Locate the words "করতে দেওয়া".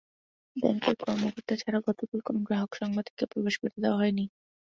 3.61-3.99